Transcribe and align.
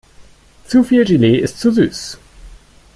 Zu 0.65 0.83
viel 0.83 1.05
Gelee 1.05 1.35
ist 1.37 1.59
zu 1.59 1.69
süß. 1.71 2.17